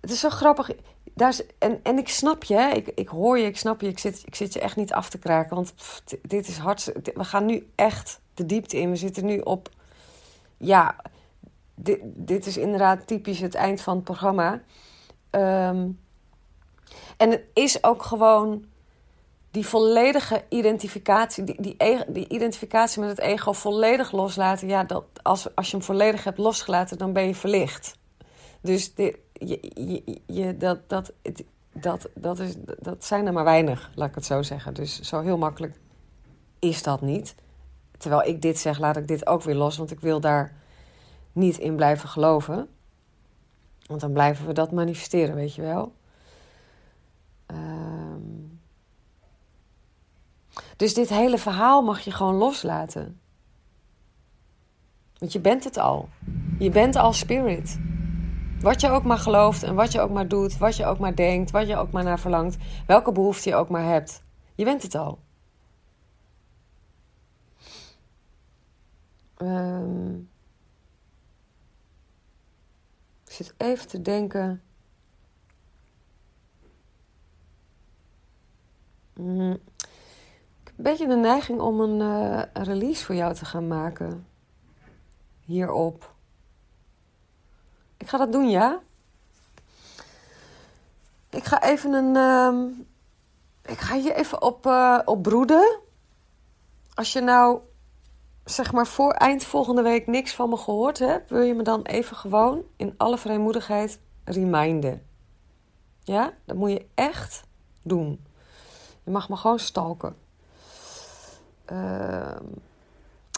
het 0.01 0.11
is 0.11 0.21
zo 0.21 0.29
grappig. 0.29 0.71
Daar 1.15 1.29
is, 1.29 1.43
en, 1.59 1.81
en 1.83 1.99
ik 1.99 2.09
snap 2.09 2.45
je, 2.45 2.71
ik, 2.75 2.89
ik 2.89 3.09
hoor 3.09 3.39
je, 3.39 3.47
ik 3.47 3.57
snap 3.57 3.81
je. 3.81 3.89
Ik 3.89 3.99
zit, 3.99 4.23
ik 4.25 4.35
zit 4.35 4.53
je 4.53 4.61
echt 4.61 4.77
niet 4.77 4.93
af 4.93 5.11
te 5.11 5.19
kraken. 5.19 5.55
Want 5.55 5.75
dit 6.23 6.49
is 6.49 6.59
hard. 6.59 6.93
We 7.15 7.25
gaan 7.25 7.47
nu 7.47 7.71
echt 7.75 8.21
de 8.35 8.47
diepte 8.47 8.77
in. 8.77 8.91
We 8.91 8.97
zitten 8.97 9.25
nu 9.25 9.39
op. 9.39 9.69
Ja, 10.57 10.97
dit, 11.75 11.99
dit 12.03 12.47
is 12.47 12.57
inderdaad 12.57 13.07
typisch 13.07 13.41
het 13.41 13.55
eind 13.55 13.81
van 13.81 13.95
het 13.95 14.05
programma. 14.05 14.63
Ehm, 15.31 15.89
en 17.17 17.31
het 17.31 17.45
is 17.53 17.85
ook 17.85 18.03
gewoon 18.03 18.65
die 19.51 19.67
volledige 19.67 20.45
identificatie, 20.49 21.45
die, 21.45 21.63
die, 21.63 21.77
die, 22.09 22.29
identificatie 22.29 23.01
met 23.01 23.11
het 23.11 23.19
ego 23.19 23.53
volledig 23.53 24.13
loslaten. 24.13 24.69
Ja, 24.69 24.85
dat, 24.85 25.05
als, 25.23 25.57
als 25.57 25.71
je 25.71 25.77
hem 25.77 25.87
volledig 25.87 26.25
hebt 26.25 26.39
losgelaten, 26.39 26.99
dan 26.99 27.13
ben 27.13 27.27
je 27.27 27.35
verlicht. 27.35 27.99
Dus 28.61 28.95
dit, 28.95 29.19
je, 29.33 30.19
je, 30.27 30.57
dat, 30.57 30.89
dat, 30.89 31.13
dat, 32.15 32.39
is, 32.39 32.55
dat 32.79 33.05
zijn 33.05 33.27
er 33.27 33.33
maar 33.33 33.45
weinig, 33.45 33.91
laat 33.95 34.09
ik 34.09 34.15
het 34.15 34.25
zo 34.25 34.43
zeggen. 34.43 34.75
Dus 34.75 35.01
zo 35.01 35.21
heel 35.21 35.39
makkelijk 35.39 35.75
is 36.59 36.83
dat 36.83 37.01
niet. 37.01 37.35
Terwijl 37.99 38.29
ik 38.29 38.43
dit 38.43 38.59
zeg, 38.59 38.79
laat 38.79 38.97
ik 38.97 39.09
dit 39.09 39.27
ook 39.27 39.43
weer 39.43 39.55
los, 39.55 39.77
want 39.77 39.91
ik 39.91 40.01
wil 40.01 40.21
daar 40.21 40.57
niet 41.33 41.59
in 41.59 41.77
blijven 41.77 42.09
geloven. 42.09 42.69
Want 43.87 44.01
dan 44.01 44.13
blijven 44.13 44.47
we 44.47 44.53
dat 44.53 44.73
manifesteren, 44.73 45.35
weet 45.35 45.55
je 45.55 45.63
wel. 45.63 45.93
Dus 50.81 50.95
dit 50.95 51.09
hele 51.09 51.39
verhaal 51.39 51.83
mag 51.83 52.01
je 52.01 52.11
gewoon 52.11 52.35
loslaten. 52.35 53.21
Want 55.19 55.33
je 55.33 55.41
bent 55.41 55.65
het 55.65 55.77
al. 55.77 56.09
Je 56.59 56.71
bent 56.71 56.97
al 56.97 57.13
spirit. 57.13 57.81
Wat 58.61 58.81
je 58.81 58.91
ook 58.91 59.05
maar 59.05 59.19
gelooft 59.19 59.63
en 59.63 59.75
wat 59.75 59.93
je 59.93 60.01
ook 60.01 60.11
maar 60.11 60.29
doet, 60.29 60.59
wat 60.59 60.77
je 60.77 60.87
ook 60.87 60.99
maar 60.99 61.15
denkt, 61.15 61.51
wat 61.51 61.67
je 61.67 61.77
ook 61.77 61.91
maar 61.91 62.05
naar 62.05 62.21
verlangt, 62.21 62.57
welke 62.87 63.13
behoefte 63.13 63.49
je 63.49 63.55
ook 63.55 63.69
maar 63.69 63.85
hebt. 63.85 64.23
Je 64.55 64.65
bent 64.65 64.83
het 64.83 64.95
al. 64.95 65.19
Um, 69.39 70.31
ik 73.25 73.33
zit 73.33 73.55
even 73.57 73.89
te 73.89 74.03
denken. 74.03 74.63
Mm. 79.15 79.59
Beetje 80.83 81.07
de 81.07 81.17
neiging 81.17 81.61
om 81.61 81.81
een, 81.81 82.01
een 82.01 82.65
release 82.65 83.05
voor 83.05 83.15
jou 83.15 83.35
te 83.35 83.45
gaan 83.45 83.69
maken. 83.69 84.27
Hierop. 85.41 86.15
Ik 87.97 88.09
ga 88.09 88.19
dat 88.19 88.33
doen, 88.33 88.51
ja? 88.51 88.81
Ik 91.31 91.45
ga 91.45 91.63
even 91.63 91.93
een. 91.93 92.15
Uh, 92.15 92.87
ik 93.63 93.79
ga 93.79 93.97
hier 93.97 94.15
even 94.15 94.43
op, 94.43 94.67
uh, 94.67 94.99
op 95.05 95.23
broeden. 95.23 95.81
Als 96.95 97.13
je 97.13 97.21
nou 97.21 97.61
zeg 98.45 98.73
maar 98.73 98.87
voor 98.87 99.13
eind 99.13 99.45
volgende 99.45 99.83
week 99.83 100.07
niks 100.07 100.35
van 100.35 100.49
me 100.49 100.57
gehoord 100.57 100.99
hebt, 100.99 101.31
wil 101.31 101.43
je 101.43 101.55
me 101.55 101.63
dan 101.63 101.83
even 101.83 102.17
gewoon 102.17 102.63
in 102.77 102.95
alle 102.97 103.19
vrijmoedigheid 103.19 104.01
reminden. 104.25 105.07
Ja, 106.03 106.33
dat 106.45 106.57
moet 106.57 106.71
je 106.71 106.87
echt 106.95 107.45
doen. 107.83 108.25
Je 109.05 109.11
mag 109.11 109.29
me 109.29 109.37
gewoon 109.37 109.59
stalken. 109.59 110.17
Uh, 111.73 112.37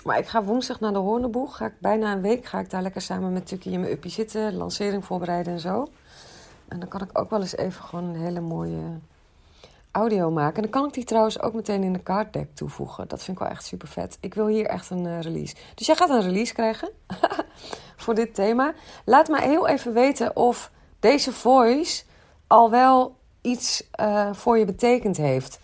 maar 0.05 0.19
ik 0.19 0.27
ga 0.27 0.45
woensdag 0.45 0.81
naar 0.81 0.93
de 0.93 0.99
Hoorneboeg. 0.99 1.57
Ga 1.57 1.67
ik 1.67 1.75
bijna 1.79 2.12
een 2.12 2.21
week 2.21 2.45
ga 2.45 2.59
ik 2.59 2.71
daar 2.71 2.83
lekker 2.83 3.01
samen 3.01 3.33
met 3.33 3.47
Tukkie 3.47 3.73
in 3.73 3.81
mijn 3.81 3.93
uppie 3.93 4.11
zitten. 4.11 4.55
Lancering 4.55 5.05
voorbereiden 5.05 5.53
en 5.53 5.61
zo. 5.61 5.89
En 6.69 6.81
dan 6.81 6.89
kan 6.89 7.03
ik 7.03 7.19
ook 7.19 7.31
wel 7.31 7.41
eens 7.41 7.57
even 7.57 7.85
gewoon 7.85 8.05
een 8.05 8.21
hele 8.21 8.41
mooie 8.41 8.99
audio 9.91 10.31
maken. 10.31 10.57
En 10.57 10.62
dan 10.62 10.71
kan 10.71 10.87
ik 10.87 10.95
die 10.95 11.05
trouwens 11.05 11.41
ook 11.41 11.55
meteen 11.55 11.83
in 11.83 11.93
de 11.93 12.03
card 12.03 12.33
deck 12.33 12.55
toevoegen. 12.55 13.09
Dat 13.09 13.23
vind 13.23 13.37
ik 13.37 13.43
wel 13.43 13.53
echt 13.53 13.65
super 13.65 13.89
vet. 13.89 14.19
Ik 14.21 14.35
wil 14.35 14.47
hier 14.47 14.67
echt 14.67 14.91
een 14.91 15.05
uh, 15.05 15.21
release. 15.21 15.55
Dus 15.75 15.87
jij 15.87 15.97
gaat 15.97 16.11
een 16.11 16.23
release 16.23 16.53
krijgen 16.53 16.91
voor 18.03 18.15
dit 18.15 18.35
thema. 18.35 18.75
Laat 19.05 19.29
me 19.29 19.41
heel 19.41 19.69
even 19.69 19.93
weten 19.93 20.37
of 20.37 20.71
deze 21.01 21.33
voice 21.33 22.05
al 22.47 22.71
wel 22.71 23.17
iets 23.41 23.89
uh, 24.01 24.33
voor 24.33 24.59
je 24.59 24.65
betekend 24.65 25.17
heeft. 25.17 25.61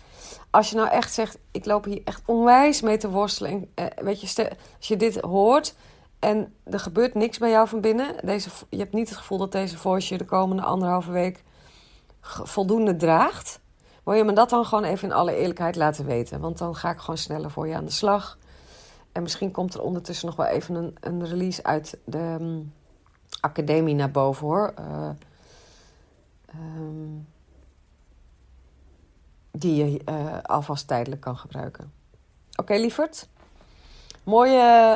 Als 0.49 0.69
je 0.69 0.75
nou 0.75 0.89
echt 0.89 1.13
zegt, 1.13 1.37
ik 1.51 1.65
loop 1.65 1.85
hier 1.85 2.01
echt 2.03 2.21
onwijs 2.25 2.81
mee 2.81 2.97
te 2.97 3.09
worstelen. 3.09 3.51
En, 3.51 3.85
uh, 3.85 4.03
weet 4.03 4.21
je, 4.21 4.49
als 4.77 4.87
je 4.87 4.97
dit 4.97 5.19
hoort 5.19 5.75
en 6.19 6.53
er 6.63 6.79
gebeurt 6.79 7.13
niks 7.13 7.37
bij 7.37 7.49
jou 7.49 7.67
van 7.67 7.81
binnen. 7.81 8.15
Deze, 8.25 8.49
je 8.69 8.77
hebt 8.77 8.93
niet 8.93 9.09
het 9.09 9.17
gevoel 9.17 9.37
dat 9.37 9.51
deze 9.51 9.77
voice 9.77 10.13
je 10.13 10.19
de 10.19 10.25
komende 10.25 10.63
anderhalve 10.63 11.11
week 11.11 11.43
voldoende 12.43 12.95
draagt 12.95 13.59
wil 14.09 14.17
je 14.17 14.23
me 14.23 14.33
dat 14.33 14.49
dan 14.49 14.65
gewoon 14.65 14.83
even 14.83 15.07
in 15.07 15.15
alle 15.15 15.35
eerlijkheid 15.35 15.75
laten 15.75 16.05
weten? 16.05 16.39
Want 16.39 16.57
dan 16.57 16.75
ga 16.75 16.91
ik 16.91 16.99
gewoon 16.99 17.17
sneller 17.17 17.51
voor 17.51 17.67
je 17.67 17.75
aan 17.75 17.85
de 17.85 17.91
slag. 17.91 18.37
En 19.11 19.21
misschien 19.21 19.51
komt 19.51 19.73
er 19.73 19.81
ondertussen 19.81 20.27
nog 20.27 20.35
wel 20.35 20.45
even 20.45 20.75
een, 20.75 20.95
een 20.99 21.25
release 21.25 21.63
uit 21.63 21.97
de 22.03 22.37
um, 22.39 22.73
academie 23.39 23.95
naar 23.95 24.11
boven 24.11 24.47
hoor. 24.47 24.73
Uh, 24.79 25.09
die 29.59 29.75
je 29.75 29.99
uh, 30.09 30.37
alvast 30.43 30.87
tijdelijk 30.87 31.21
kan 31.21 31.37
gebruiken. 31.37 31.91
Oké, 32.55 32.73
lieverd. 32.73 33.27
Mooi, 34.23 34.51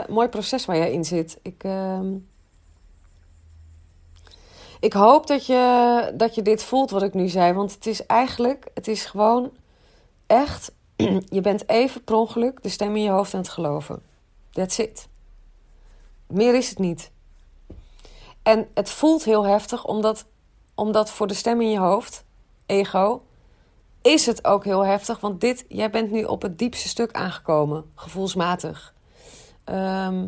mooi 0.09 0.27
proces 0.27 0.65
waar 0.65 0.77
jij 0.77 0.91
in 0.91 1.05
zit. 1.05 1.39
Ik, 1.41 1.63
ehm, 1.63 2.15
ik 4.79 4.93
hoop 4.93 5.27
dat 5.27 5.45
je, 5.45 6.11
dat 6.15 6.35
je 6.35 6.41
dit 6.41 6.63
voelt 6.63 6.89
wat 6.89 7.03
ik 7.03 7.13
nu 7.13 7.27
zei. 7.27 7.53
Want 7.53 7.73
het 7.73 7.85
is 7.85 8.05
eigenlijk, 8.05 8.67
het 8.73 8.87
is 8.87 9.05
gewoon 9.05 9.51
echt... 10.27 10.71
je 11.37 11.41
bent 11.41 11.69
even 11.69 12.03
per 12.03 12.15
ongeluk 12.15 12.63
de 12.63 12.69
stem 12.69 12.95
in 12.95 13.03
je 13.03 13.09
hoofd 13.09 13.33
aan 13.33 13.39
het 13.39 13.49
geloven. 13.49 14.01
That's 14.51 14.77
it. 14.77 15.07
Meer 16.27 16.55
is 16.55 16.69
het 16.69 16.79
niet. 16.79 17.11
En 18.41 18.67
het 18.73 18.89
voelt 18.89 19.23
heel 19.23 19.43
heftig, 19.43 19.85
omdat, 19.85 20.25
omdat 20.75 21.09
voor 21.09 21.27
de 21.27 21.33
stem 21.33 21.61
in 21.61 21.69
je 21.69 21.79
hoofd, 21.79 22.23
ego, 22.65 23.23
is 24.03 24.25
het 24.25 24.45
ook 24.45 24.63
heel 24.63 24.85
heftig. 24.85 25.19
Want 25.19 25.41
dit, 25.41 25.65
jij 25.67 25.89
bent 25.89 26.11
nu 26.11 26.23
op 26.23 26.41
het 26.41 26.59
diepste 26.59 26.87
stuk 26.87 27.11
aangekomen, 27.11 27.91
gevoelsmatig. 27.95 28.93
Ehm, 29.63 30.27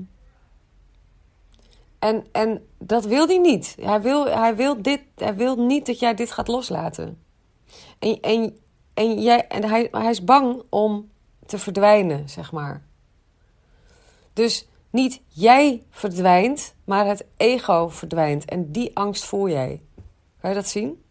en, 1.99 2.25
en 2.31 2.67
dat 2.77 3.05
wil 3.05 3.27
hij 3.27 3.37
niet. 3.37 3.75
Hij 3.81 4.01
wil, 4.01 4.25
hij, 4.25 4.55
wil 4.55 4.81
dit, 4.81 5.01
hij 5.15 5.35
wil 5.35 5.55
niet 5.55 5.85
dat 5.85 5.99
jij 5.99 6.13
dit 6.13 6.31
gaat 6.31 6.47
loslaten. 6.47 7.23
En, 7.99 8.19
en, 8.21 8.59
en, 8.93 9.21
jij, 9.21 9.47
en 9.47 9.63
hij, 9.63 9.87
hij 9.91 10.09
is 10.09 10.23
bang 10.23 10.63
om 10.69 11.09
te 11.45 11.57
verdwijnen, 11.57 12.29
zeg 12.29 12.51
maar. 12.51 12.83
Dus 14.33 14.67
niet 14.89 15.21
jij 15.27 15.83
verdwijnt, 15.89 16.75
maar 16.83 17.05
het 17.05 17.25
ego 17.37 17.87
verdwijnt. 17.89 18.45
En 18.45 18.71
die 18.71 18.97
angst 18.97 19.25
voel 19.25 19.49
jij. 19.49 19.81
Kan 20.41 20.49
je 20.49 20.55
dat 20.55 20.67
zien? 20.67 21.03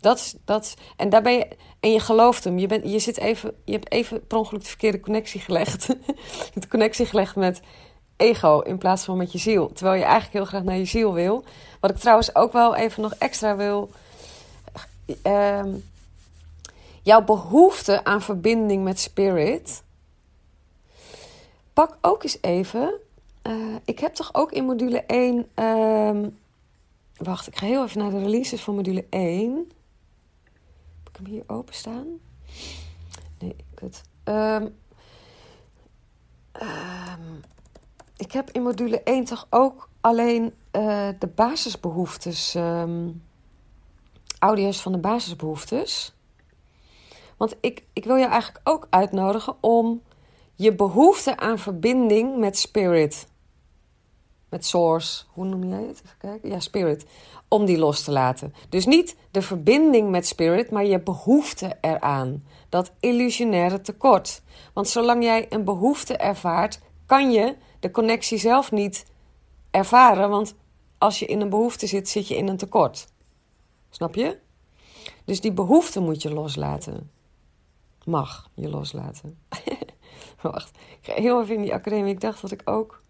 Dat, 0.00 0.36
dat, 0.44 0.74
en 0.96 1.08
daar 1.08 1.22
ben 1.22 1.32
je, 1.32 1.48
en 1.80 1.92
je 1.92 2.00
gelooft 2.00 2.44
hem. 2.44 2.58
Je, 2.58 2.66
bent, 2.66 2.90
je, 2.90 2.98
zit 2.98 3.18
even, 3.18 3.54
je 3.64 3.72
hebt 3.72 3.92
even 3.92 4.26
per 4.26 4.38
ongeluk 4.38 4.62
de 4.62 4.68
verkeerde 4.68 5.00
connectie 5.00 5.40
gelegd. 5.40 5.86
de 6.54 6.68
connectie 6.68 7.06
gelegd 7.06 7.36
met 7.36 7.60
ego 8.16 8.60
in 8.60 8.78
plaats 8.78 9.04
van 9.04 9.16
met 9.16 9.32
je 9.32 9.38
ziel. 9.38 9.72
Terwijl 9.72 9.96
je 9.96 10.04
eigenlijk 10.04 10.32
heel 10.32 10.44
graag 10.44 10.62
naar 10.62 10.76
je 10.76 10.84
ziel 10.84 11.12
wil. 11.12 11.44
Wat 11.80 11.90
ik 11.90 11.96
trouwens 11.96 12.34
ook 12.34 12.52
wel 12.52 12.74
even 12.74 13.02
nog 13.02 13.14
extra 13.14 13.56
wil. 13.56 13.90
Uh, 15.26 15.64
jouw 17.02 17.22
behoefte 17.22 18.04
aan 18.04 18.22
verbinding 18.22 18.84
met 18.84 19.00
spirit 19.00 19.84
pak 21.76 21.98
ook 22.00 22.22
eens 22.22 22.38
even. 22.40 22.94
Uh, 23.42 23.76
ik 23.84 23.98
heb 23.98 24.14
toch 24.14 24.34
ook 24.34 24.52
in 24.52 24.64
module 24.64 25.02
1. 25.06 25.64
Um, 25.64 26.38
wacht, 27.16 27.46
ik 27.46 27.56
ga 27.56 27.66
heel 27.66 27.84
even 27.84 27.98
naar 27.98 28.10
de 28.10 28.18
releases 28.18 28.60
van 28.60 28.74
module 28.74 29.04
1. 29.10 29.70
Ik 31.16 31.26
hem 31.26 31.34
hier 31.34 31.44
openstaan? 31.46 32.06
Nee, 33.38 33.56
kut. 33.74 34.02
Um, 34.24 34.76
um, 36.62 37.40
ik 38.16 38.32
heb 38.32 38.50
in 38.50 38.62
module 38.62 39.02
1 39.02 39.24
toch 39.24 39.46
ook 39.50 39.88
alleen 40.00 40.54
uh, 40.72 41.08
de 41.18 41.26
basisbehoeftes. 41.34 42.56
audio's 44.38 44.82
van 44.82 44.92
de 44.92 44.98
basisbehoeftes. 44.98 46.14
Want 47.36 47.56
ik, 47.60 47.84
ik 47.92 48.04
wil 48.04 48.16
je 48.16 48.26
eigenlijk 48.26 48.68
ook 48.68 48.86
uitnodigen 48.90 49.56
om 49.60 50.02
je 50.54 50.74
behoefte 50.74 51.36
aan 51.36 51.58
verbinding 51.58 52.38
met 52.38 52.58
spirit. 52.58 53.28
Met 54.48 54.66
source. 54.66 55.24
Hoe 55.28 55.44
noem 55.44 55.64
jij 55.64 55.82
het? 55.82 56.02
Even 56.04 56.18
kijken. 56.18 56.48
Ja, 56.48 56.60
spirit. 56.60 57.06
Om 57.48 57.64
die 57.64 57.78
los 57.78 58.02
te 58.02 58.12
laten. 58.12 58.54
Dus 58.68 58.86
niet 58.86 59.16
de 59.30 59.42
verbinding 59.42 60.10
met 60.10 60.26
spirit, 60.26 60.70
maar 60.70 60.84
je 60.84 61.00
behoefte 61.00 61.76
eraan. 61.80 62.44
Dat 62.68 62.92
illusionaire 63.00 63.80
tekort. 63.80 64.42
Want 64.72 64.88
zolang 64.88 65.22
jij 65.22 65.46
een 65.48 65.64
behoefte 65.64 66.16
ervaart, 66.16 66.80
kan 67.06 67.30
je 67.30 67.56
de 67.80 67.90
connectie 67.90 68.38
zelf 68.38 68.72
niet 68.72 69.06
ervaren. 69.70 70.30
Want 70.30 70.54
als 70.98 71.18
je 71.18 71.26
in 71.26 71.40
een 71.40 71.50
behoefte 71.50 71.86
zit, 71.86 72.08
zit 72.08 72.28
je 72.28 72.36
in 72.36 72.48
een 72.48 72.56
tekort. 72.56 73.06
Snap 73.90 74.14
je? 74.14 74.38
Dus 75.24 75.40
die 75.40 75.52
behoefte 75.52 76.00
moet 76.00 76.22
je 76.22 76.32
loslaten. 76.32 77.10
Mag 78.04 78.50
je 78.54 78.68
loslaten. 78.68 79.38
Wacht, 80.42 80.78
ik 81.00 81.12
ga 81.12 81.12
heel 81.14 81.42
even 81.42 81.54
in 81.54 81.62
die 81.62 81.74
academie. 81.74 82.12
Ik 82.12 82.20
dacht 82.20 82.40
dat 82.40 82.50
ik 82.50 82.62
ook... 82.64 83.04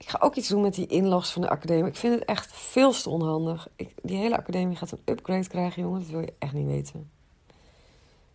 Ik 0.00 0.08
ga 0.08 0.18
ook 0.20 0.34
iets 0.34 0.48
doen 0.48 0.60
met 0.60 0.74
die 0.74 0.86
inlogs 0.86 1.32
van 1.32 1.42
de 1.42 1.48
academie. 1.48 1.90
Ik 1.90 1.96
vind 1.96 2.14
het 2.14 2.24
echt 2.24 2.52
veel 2.52 2.92
te 2.92 3.10
onhandig. 3.10 3.68
Ik, 3.76 3.94
die 4.02 4.16
hele 4.16 4.36
academie 4.36 4.76
gaat 4.76 4.90
een 4.90 5.02
upgrade 5.04 5.48
krijgen, 5.48 5.82
jongen. 5.82 6.00
Dat 6.00 6.08
wil 6.08 6.20
je 6.20 6.34
echt 6.38 6.52
niet 6.52 6.66
weten. 6.66 7.10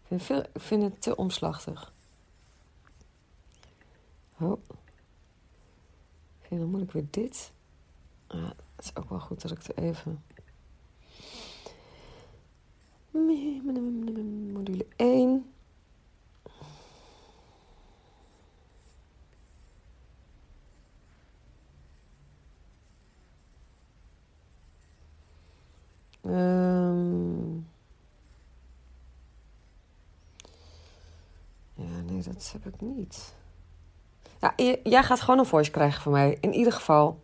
Ik 0.08 0.22
vind, 0.22 0.48
vind 0.54 0.84
het 0.84 1.02
te 1.02 1.16
omslachtig. 1.16 1.94
Oh. 4.40 4.52
Oké, 4.52 4.60
dan 6.50 6.70
moet 6.70 6.82
ik 6.82 6.92
weer 6.92 7.08
dit. 7.10 7.52
Ah, 8.28 8.50
het 8.76 8.86
is 8.86 8.96
ook 8.96 9.10
wel 9.10 9.20
goed 9.20 9.42
dat 9.42 9.52
ik 9.52 9.64
er 9.64 9.84
even... 9.84 10.24
Module 14.54 14.86
1. 14.96 15.46
Um, 26.26 27.68
ja, 31.76 32.02
nee, 32.06 32.22
heb 32.52 32.74
ik 32.74 32.82
niet. 32.82 33.34
Ja, 34.40 34.54
jij 34.84 35.04
gaat 35.04 35.22
gewoon 35.22 35.40
een 35.40 35.46
voice 35.46 35.72
krijgen 35.72 36.02
van 36.02 36.12
mij. 36.12 36.38
In 36.42 36.54
ieder 36.54 36.74
geval. 36.74 37.24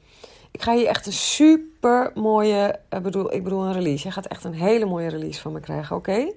Ik 0.52 0.62
ga 0.62 0.74
hier 0.74 0.88
echt 0.88 1.06
een 1.06 1.14
super 1.14 2.12
mooie. 2.16 2.80
Uh, 2.90 3.00
bedoel, 3.00 3.34
ik 3.34 3.44
bedoel 3.44 3.66
een 3.66 3.74
release. 3.74 4.04
Jij 4.04 4.12
gaat 4.12 4.28
echt 4.28 4.44
een 4.44 4.54
hele 4.54 4.86
mooie 4.86 5.10
release 5.10 5.42
van 5.42 5.52
me 5.52 5.60
krijgen, 5.60 5.96
oké? 5.96 6.34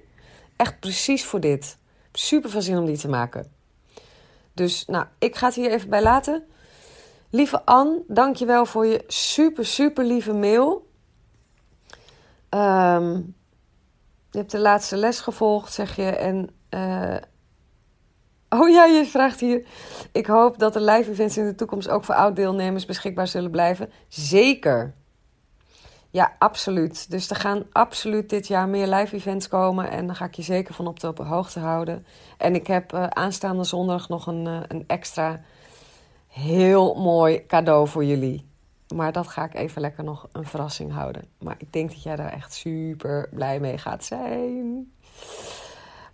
Echt 0.55 0.79
precies 0.79 1.25
voor 1.25 1.39
dit. 1.39 1.77
Super 2.11 2.49
veel 2.49 2.61
zin 2.61 2.77
om 2.77 2.85
die 2.85 2.97
te 2.97 3.07
maken. 3.07 3.51
Dus, 4.53 4.85
nou, 4.85 5.05
ik 5.19 5.35
ga 5.35 5.45
het 5.45 5.55
hier 5.55 5.71
even 5.71 5.89
bij 5.89 6.01
laten. 6.01 6.43
Lieve 7.29 7.65
Anne, 7.65 8.03
dankjewel 8.07 8.65
voor 8.65 8.85
je 8.85 9.03
super, 9.07 9.65
super 9.65 10.05
lieve 10.05 10.33
mail. 10.33 10.87
Um, 12.49 13.35
je 14.31 14.37
hebt 14.37 14.51
de 14.51 14.59
laatste 14.59 14.97
les 14.97 15.19
gevolgd, 15.19 15.73
zeg 15.73 15.95
je. 15.95 16.09
En. 16.09 16.49
Uh, 16.69 17.15
oh 18.59 18.69
ja, 18.69 18.85
je 18.85 19.05
vraagt 19.05 19.39
hier. 19.39 19.65
Ik 20.11 20.25
hoop 20.25 20.59
dat 20.59 20.73
de 20.73 20.81
live 20.81 21.11
events 21.11 21.37
in 21.37 21.45
de 21.45 21.55
toekomst 21.55 21.89
ook 21.89 22.03
voor 22.03 22.15
oud-deelnemers 22.15 22.85
beschikbaar 22.85 23.27
zullen 23.27 23.51
blijven. 23.51 23.91
Zeker. 24.07 24.93
Ja, 26.15 26.35
absoluut. 26.39 27.11
Dus 27.11 27.29
er 27.29 27.35
gaan 27.35 27.63
absoluut 27.71 28.29
dit 28.29 28.47
jaar 28.47 28.69
meer 28.69 28.87
live 28.87 29.15
events 29.15 29.47
komen. 29.47 29.89
En 29.89 30.07
daar 30.07 30.15
ga 30.15 30.25
ik 30.25 30.33
je 30.33 30.41
zeker 30.41 30.73
van 30.73 30.87
op 30.87 30.99
de, 30.99 31.13
hoogte 31.15 31.59
houden. 31.59 32.05
En 32.37 32.55
ik 32.55 32.67
heb 32.67 32.93
uh, 32.93 33.07
aanstaande 33.07 33.63
zondag 33.63 34.09
nog 34.09 34.27
een, 34.27 34.45
uh, 34.45 34.59
een 34.67 34.83
extra 34.87 35.41
heel 36.27 36.95
mooi 36.95 37.45
cadeau 37.45 37.87
voor 37.87 38.05
jullie. 38.05 38.49
Maar 38.95 39.11
dat 39.11 39.27
ga 39.27 39.43
ik 39.43 39.53
even 39.53 39.81
lekker 39.81 40.03
nog 40.03 40.27
een 40.31 40.45
verrassing 40.45 40.91
houden. 40.91 41.27
Maar 41.39 41.55
ik 41.57 41.73
denk 41.73 41.89
dat 41.89 42.03
jij 42.03 42.15
daar 42.15 42.31
echt 42.31 42.53
super 42.53 43.29
blij 43.31 43.59
mee 43.59 43.77
gaat 43.77 44.03
zijn. 44.03 44.91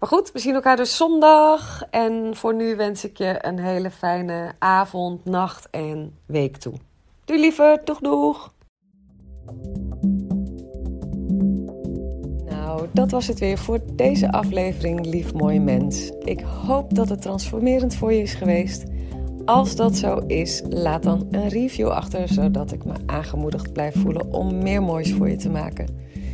Maar 0.02 0.10
goed, 0.10 0.32
we 0.32 0.40
zien 0.40 0.54
elkaar 0.54 0.76
dus 0.76 0.98
zondag. 0.98 1.84
En 1.90 2.36
voor 2.36 2.56
nu 2.56 2.76
wens 2.76 3.06
ik 3.06 3.18
je 3.18 3.38
een 3.42 3.60
hele 3.60 3.92
fijne 3.92 4.52
avond, 4.60 5.26
nacht 5.26 5.70
en 5.70 6.18
week 6.26 6.58
toe. 6.58 6.74
Doei 7.26 7.40
lieve, 7.40 7.82
doeg 7.84 8.00
doeg! 8.00 8.54
Nou, 12.46 12.88
dat 12.92 13.12
was 13.12 13.28
het 13.28 13.40
weer 13.40 13.58
voor 13.58 13.80
deze 13.94 14.32
aflevering, 14.32 15.06
lief 15.06 15.34
mooie 15.34 15.60
mens. 15.60 16.12
Ik 16.24 16.40
hoop 16.40 16.94
dat 16.96 17.10
het 17.10 17.22
transformerend 17.22 17.96
voor 17.96 18.14
je 18.14 18.22
is 18.22 18.34
geweest. 18.34 18.84
Als 19.46 19.76
dat 19.76 19.96
zo 19.96 20.18
is, 20.28 20.62
laat 20.70 21.04
dan 21.04 21.28
een 21.32 21.48
review 21.48 21.90
achter, 21.90 22.28
zodat 22.28 22.72
ik 22.72 22.86
me 22.86 22.94
aangemoedigd 23.06 23.74
blijf 23.74 23.96
voelen 24.02 24.34
om 24.34 24.64
meer 24.64 24.84
moois 24.84 25.14
voor 25.14 25.30
je 25.30 25.36
te 25.36 25.50
maken. 25.50 26.01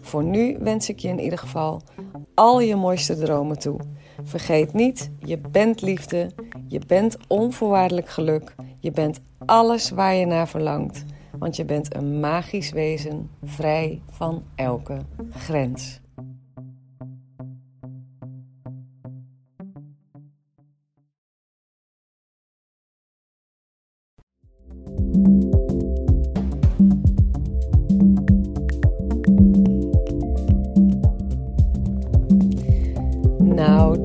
Voor 0.00 0.24
nu 0.24 0.56
wens 0.60 0.88
ik 0.88 0.98
je 0.98 1.08
in 1.08 1.20
ieder 1.20 1.38
geval 1.38 1.82
al 2.34 2.60
je 2.60 2.76
mooiste 2.76 3.18
dromen 3.18 3.58
toe. 3.58 3.80
Vergeet 4.22 4.72
niet, 4.72 5.10
je 5.18 5.38
bent 5.38 5.82
liefde, 5.82 6.30
je 6.68 6.80
bent 6.86 7.16
onvoorwaardelijk 7.28 8.08
geluk, 8.08 8.54
je 8.78 8.90
bent 8.90 9.20
alles 9.46 9.90
waar 9.90 10.14
je 10.14 10.26
naar 10.26 10.48
verlangt, 10.48 11.04
want 11.38 11.56
je 11.56 11.64
bent 11.64 11.94
een 11.94 12.20
magisch 12.20 12.70
wezen, 12.70 13.30
vrij 13.44 14.02
van 14.10 14.42
elke 14.54 14.98
grens. 15.30 16.00